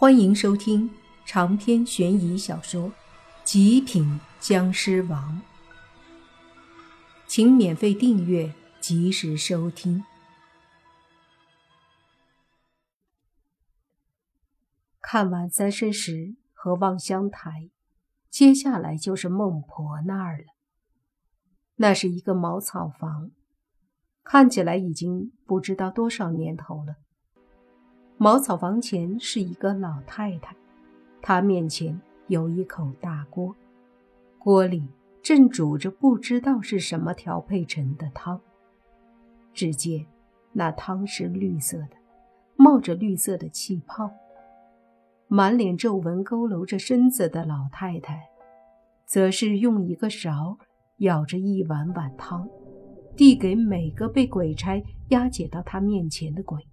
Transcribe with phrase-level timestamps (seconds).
[0.00, 0.88] 欢迎收听
[1.26, 2.88] 长篇悬疑小说
[3.42, 5.42] 《极品僵尸王》，
[7.26, 10.04] 请免费订阅，及时收听。
[15.00, 17.68] 看完三生石和望乡台，
[18.30, 20.44] 接下来就是孟婆那儿了。
[21.74, 23.32] 那是一个茅草房，
[24.22, 26.98] 看起来已经不知道多少年头了。
[28.20, 30.52] 茅草房前是一个老太太，
[31.22, 33.54] 她面前有一口大锅，
[34.40, 34.82] 锅里
[35.22, 38.40] 正煮着不知道是什么调配成的汤。
[39.54, 40.04] 只见
[40.52, 41.90] 那汤是绿色的，
[42.56, 44.10] 冒着绿色的气泡。
[45.28, 48.20] 满脸皱纹、佝偻着身子的老太太，
[49.06, 50.58] 则是用一个勺
[50.96, 52.48] 舀着一碗碗汤，
[53.14, 56.66] 递给每个被鬼差押解到她面前的鬼。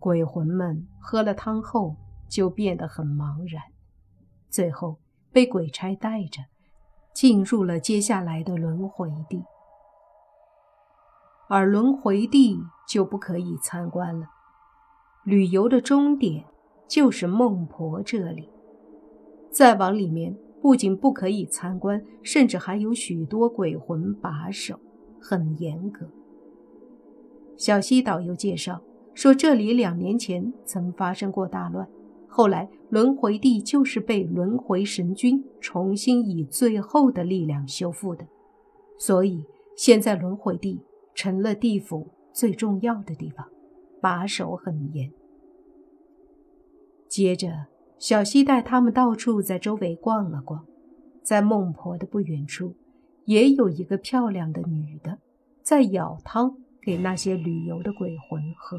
[0.00, 1.94] 鬼魂们喝了汤后
[2.26, 3.62] 就变得很茫然，
[4.48, 4.98] 最后
[5.30, 6.40] 被鬼差带着
[7.12, 9.44] 进入了接下来的轮回地，
[11.50, 12.58] 而轮回地
[12.88, 14.26] 就不可以参观了。
[15.22, 16.46] 旅游的终点
[16.88, 18.48] 就是孟婆这里，
[19.52, 24.80] 再往里面不仅不可以参观，甚至还有许多鬼魂把守，
[25.20, 26.08] 很严格。
[27.58, 28.80] 小西导游介绍。
[29.14, 31.86] 说这里两年前曾发生过大乱，
[32.26, 38.26] 后来轮回地就是被轮回神君重新以最后的力量修复的，
[38.98, 39.44] 所以
[39.76, 40.80] 现在轮回地
[41.14, 43.46] 成了地府最重要的地方，
[44.00, 45.12] 把守很严。
[47.08, 47.66] 接着，
[47.98, 50.64] 小西带他们到处在周围逛了逛，
[51.22, 52.74] 在孟婆的不远处，
[53.24, 55.18] 也有一个漂亮的女的
[55.62, 58.78] 在舀汤给那些旅游的鬼魂喝。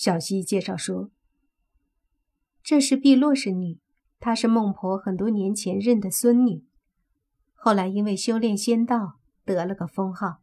[0.00, 1.10] 小溪介绍说
[2.64, 3.78] ：“这是碧落神女，
[4.18, 6.64] 她是孟婆很多年前认的孙女，
[7.52, 10.40] 后来因为修炼仙道得了个封号。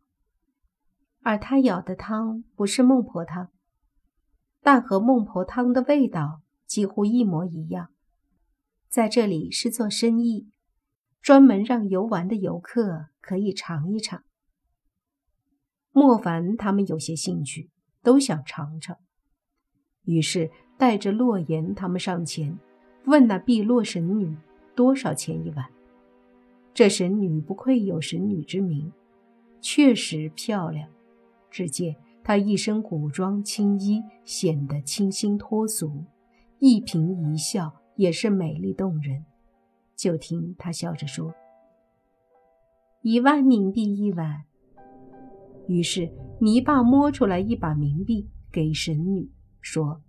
[1.24, 3.50] 而她舀的汤不是孟婆汤，
[4.62, 7.90] 但和孟婆汤的味道几乎一模一样。
[8.88, 10.52] 在这里是做生意，
[11.20, 14.24] 专门让游玩的游客可以尝一尝。
[15.90, 17.72] 莫凡他们有些兴趣，
[18.04, 19.00] 都想尝尝。”
[20.08, 22.58] 于是带着洛言他们上前，
[23.06, 24.34] 问那碧落神女
[24.74, 25.66] 多少钱一碗。
[26.74, 28.92] 这神女不愧有神女之名，
[29.60, 30.88] 确实漂亮。
[31.52, 36.06] 只见她一身古装青衣，显得清新脱俗，
[36.60, 39.26] 一颦一笑也是美丽动人。
[39.96, 41.34] 就听她笑着说
[43.02, 44.44] ：“一万冥币一碗。”
[45.68, 49.30] 于是泥巴摸出来一把冥币给神女。
[49.70, 50.00] 说：“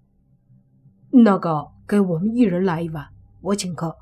[1.10, 3.08] 那个，给我们一人来一碗，
[3.41, 3.96] 我请客。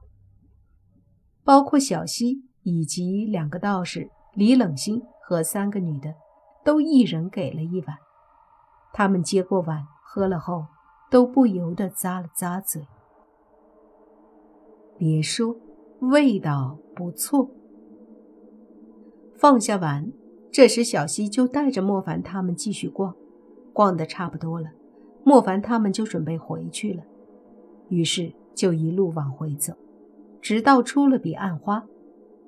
[1.44, 6.12] 包括小西以及两个道士李冷心和三个女的，
[6.62, 7.96] 都一人给了一碗。
[8.92, 10.66] 他们接过碗，喝了后，
[11.10, 12.86] 都不由得咂了咂嘴。
[14.98, 15.56] 别说，
[16.00, 17.50] 味道不错。
[19.38, 20.12] 放下碗，
[20.52, 23.16] 这时小西就带着莫凡他们继续逛，
[23.72, 24.68] 逛的差不多了。”
[25.28, 27.02] 莫凡他们就准备回去了，
[27.88, 29.74] 于是就一路往回走，
[30.40, 31.84] 直到出了彼岸花，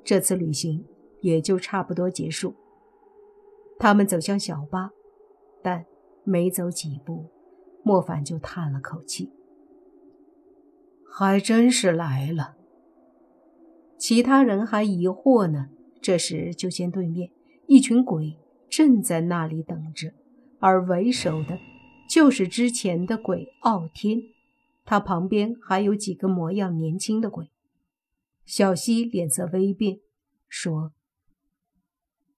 [0.05, 0.85] 这次旅行
[1.21, 2.55] 也就差不多结束。
[3.81, 4.93] 他们走向小巴，
[5.61, 5.87] 但
[6.23, 7.25] 没走几步，
[7.83, 9.33] 莫凡就叹了口气
[11.11, 12.55] ：“还真是来了。”
[13.99, 17.33] 其他人还疑惑呢，这时就见对面
[17.67, 18.39] 一群鬼
[18.71, 20.13] 正在那里等着，
[20.61, 21.59] 而为首的。
[22.09, 24.23] 就是之前的鬼傲天，
[24.87, 27.53] 他旁边还有几个模样年轻的鬼。
[28.47, 30.01] 小西脸色微变，
[30.49, 30.95] 说：“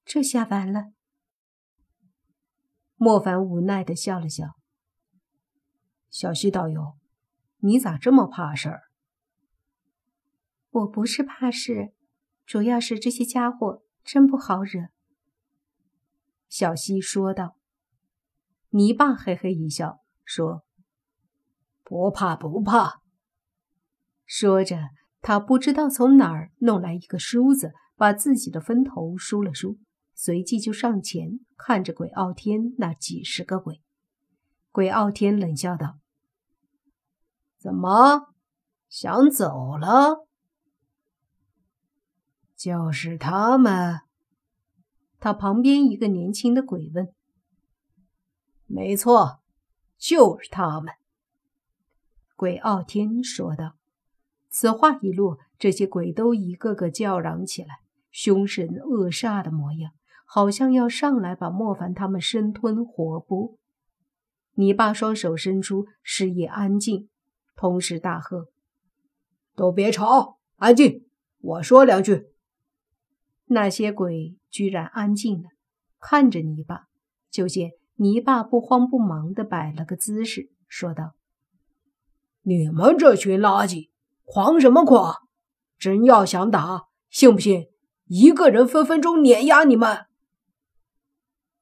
[0.04, 0.92] 这下完了。”
[2.98, 4.56] 莫凡无奈的笑了笑
[6.10, 6.97] ：“小西导游，
[7.59, 8.91] 你咋这么怕事儿
[10.71, 11.95] ？”“我不是怕事，
[12.45, 14.89] 主要是这些家伙真不好惹。”
[16.50, 17.59] 小西说道。
[18.71, 20.63] 泥巴嘿嘿一笑，说
[21.83, 23.03] ：“不怕不怕。”
[24.25, 24.91] 说着，
[25.21, 29.78] 他不知道从哪儿弄来一个梳子，把自己的分头梳了梳，
[30.15, 33.83] 随即就上前看着鬼傲天那几十个鬼。
[34.71, 35.99] 鬼傲天冷笑道
[37.59, 38.33] ：“怎么
[38.89, 40.28] 想走了？”
[42.55, 44.03] 就是他们。
[45.19, 47.13] 他旁边一个年轻的鬼问。
[48.72, 49.41] 没错，
[49.99, 50.95] 就是他们。
[52.37, 53.75] 鬼傲天说道。
[54.49, 57.81] 此话一落，这些鬼都一个个叫嚷起来，
[58.13, 59.91] 凶神恶煞的模样，
[60.25, 63.57] 好像要上来把莫凡他们生吞活剥。
[64.55, 67.09] 泥巴双手伸出，示意安静，
[67.57, 68.47] 同时大喝
[69.57, 71.09] ：“都别吵，安静！
[71.41, 72.28] 我说两句。”
[73.47, 75.49] 那些鬼居然安静了，
[75.99, 76.87] 看着泥巴。
[77.31, 81.12] 就见泥巴不慌不忙地摆了个姿势，说道
[82.41, 83.91] ：“你们这群垃圾！”
[84.24, 85.28] 狂什么狂！
[85.76, 87.66] 真要想打，信不信
[88.06, 90.06] 一个人分分钟碾压你们？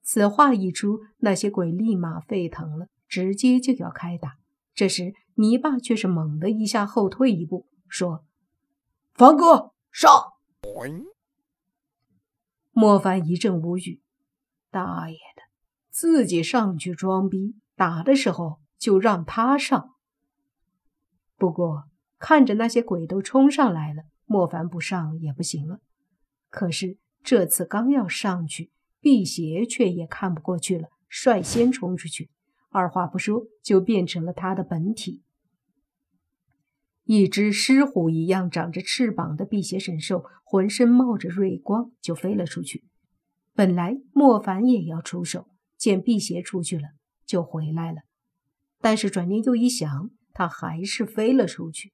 [0.02, 4.36] 此话一出，那些鬼立马沸腾了，直接就要开打。
[4.74, 8.24] 这时，泥巴却是猛地一下后退一步，说
[9.12, 10.10] ：“凡哥，上！”
[12.70, 14.02] 莫凡一阵无语
[14.70, 15.27] ：“大爷的，
[15.98, 19.96] 自己上去装逼，打的时候就让他上。”
[21.36, 21.88] 不过。
[22.20, 25.78] 看着那些鬼都冲上来了，莫凡不上也不行了。
[26.50, 32.28] 可是这次刚要上去，辟邪却也看不过去了，率先冲出去，
[32.70, 35.22] 二话不说就变成了他的本体。
[37.04, 42.82] 一只狮虎一样长着翅膀的辟邪神兽，浑身冒着锐光，就飞了出去。
[43.54, 45.46] 本来莫凡也要出手，
[45.78, 46.88] 见辟邪出去了，
[47.24, 48.02] 就回来了。
[48.80, 51.92] 但是转念又一想，他还是飞了出去。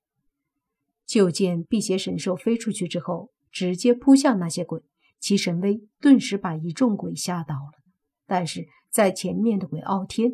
[1.06, 4.82] 就见辟邪神兽飞出去之后，直接扑向那些鬼，
[5.20, 7.84] 其神威顿时把一众鬼吓倒了。
[8.26, 10.32] 但是在前面的鬼傲天，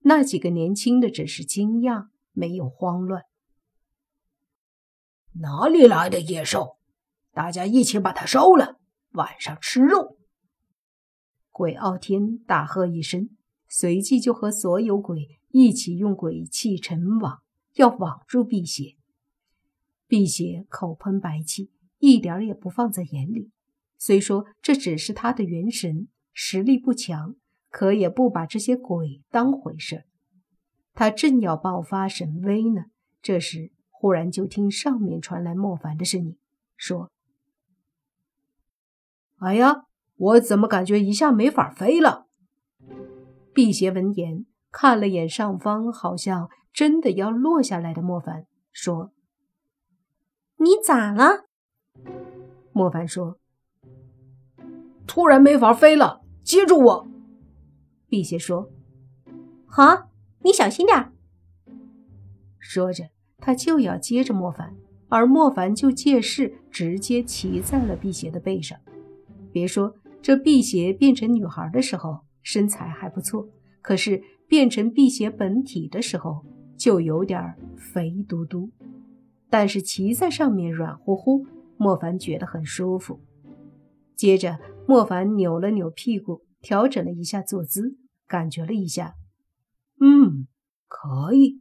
[0.00, 3.24] 那几个年轻的只是惊讶，没有慌乱。
[5.40, 6.78] 哪里来的野兽？
[7.32, 8.78] 大家一起把它收了，
[9.10, 10.15] 晚上吃肉！
[11.56, 13.30] 鬼傲天大喝一声，
[13.66, 17.40] 随即就和所有鬼一起用鬼气成网，
[17.76, 18.98] 要网住辟邪。
[20.06, 23.50] 辟邪口喷白气，一点也不放在眼里。
[23.96, 27.36] 虽说这只是他的元神，实力不强，
[27.70, 30.04] 可也不把这些鬼当回事。
[30.92, 32.82] 他正要爆发神威呢，
[33.22, 36.36] 这时忽然就听上面传来莫凡的声音，
[36.76, 37.10] 说
[39.40, 39.86] ：“哎呀，
[40.16, 42.26] 我怎么感觉一下没法飞了？”
[43.54, 49.12] 辟邪闻言看了眼上方，好像真的要落下来的莫凡，说。
[50.58, 51.46] 你咋了？
[52.72, 53.38] 莫凡说
[55.06, 57.08] ：“突然没法飞了，接住我。”
[58.08, 58.70] 辟邪说
[59.66, 60.08] ：“好，
[60.40, 61.12] 你小心点。”
[62.58, 64.74] 说着，他就要接着莫凡，
[65.08, 68.78] 而莫凡就借势直接骑在了辟邪的背上。
[69.52, 73.48] 别说这辟邪变成女孩的时候身材还不错，
[73.80, 76.44] 可是变成辟邪本体的时候
[76.76, 78.70] 就有点肥嘟嘟。
[79.48, 81.46] 但是骑在上面软乎乎，
[81.76, 83.20] 莫凡觉得很舒服。
[84.16, 84.58] 接着，
[84.88, 87.96] 莫凡扭了扭屁股，调整了一下坐姿，
[88.26, 89.14] 感觉了一下，
[90.00, 90.48] 嗯，
[90.88, 91.60] 可以。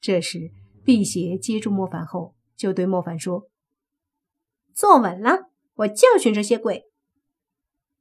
[0.00, 0.52] 这时，
[0.84, 3.50] 辟邪接住莫凡后，就对莫凡说
[4.72, 6.84] ：“坐稳了，我教训这些鬼。”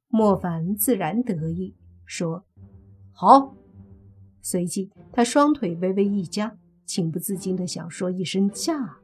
[0.08, 1.76] 莫凡自然得意，
[2.06, 2.46] 说
[3.12, 3.56] ：“好。”
[4.42, 6.58] 随即，他双腿微微一夹。
[6.86, 9.00] 情不自禁的想说一声“驾”，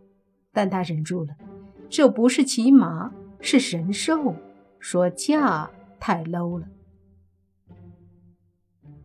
[0.53, 1.35] 但他忍住了。
[1.89, 4.35] 这不是骑马，是神兽，
[4.79, 5.69] 说“驾”
[5.99, 6.67] 太 low 了。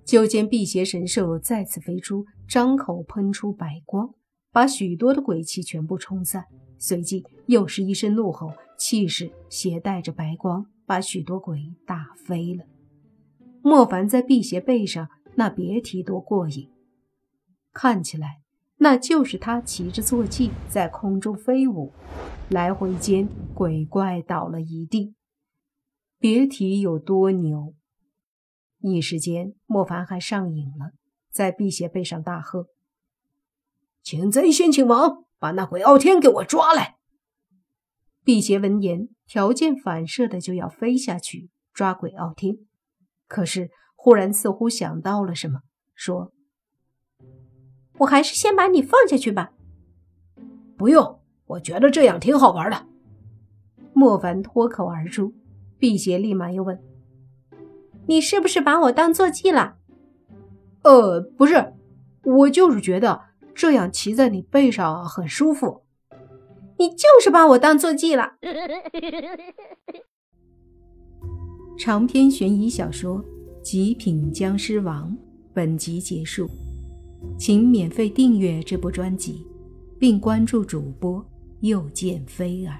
[0.05, 4.15] 就见辟邪神兽再次飞出，张口喷出白光，
[4.53, 6.45] 把许多的鬼气全部冲散。
[6.79, 12.65] 随即又是一声怒吼，气势携带着白光，把许多鬼打飞了。
[13.63, 16.69] 莫凡在辟邪背上，那别提多过瘾。
[17.73, 18.41] 看起来。
[18.81, 21.93] 那就是他骑着坐骑在空中飞舞，
[22.49, 25.17] 来回间鬼怪倒了一地，
[26.21, 27.75] 别提有多牛。
[28.79, 30.93] 一时间，莫凡还上瘾了，
[31.33, 32.69] 在辟邪背上大喝
[34.01, 36.98] ：“请贼先请王，把那鬼傲天给我抓来！”
[38.29, 42.59] 辟邪闻言，条件反射的就要飞下去抓鬼傲天，
[43.27, 45.61] 可是忽然似乎想到了什么，
[45.95, 46.31] 说。
[48.01, 49.53] 我还是先把你放下去吧。
[50.77, 52.85] 不用，我觉得这样挺好玩的。
[53.95, 55.33] 莫凡脱口而出，
[55.79, 56.79] 辟邪立马又问
[58.09, 59.79] ：“你是不是把我当坐骑了
[60.85, 61.73] ？”“呃，不是，
[62.25, 63.23] 我就是觉得
[63.55, 65.87] 这样骑在你背上很舒服。
[66.79, 68.35] ”“你就是把我当坐骑了。
[71.79, 73.23] ”长篇悬疑小说
[73.63, 75.11] 《极品僵尸王》
[75.53, 76.49] 本集结束。
[77.37, 79.45] 请免费订阅这部专辑，
[79.99, 81.25] 并关注主播
[81.61, 82.79] 又见菲儿，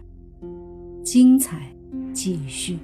[1.03, 1.75] 精彩
[2.13, 2.79] 继续。